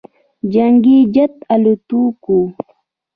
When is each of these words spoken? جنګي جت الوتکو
جنګي 0.53 0.97
جت 1.13 1.33
الوتکو 1.53 2.39